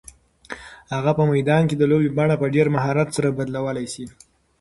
هغه 0.95 1.11
په 1.17 1.23
میدان 1.31 1.63
کې 1.69 1.75
د 1.77 1.83
لوبې 1.91 2.09
بڼه 2.17 2.35
په 2.41 2.47
ډېر 2.55 2.67
مهارت 2.75 3.09
سره 3.15 3.35
بدلولی 3.37 3.87
شي. 3.93 4.05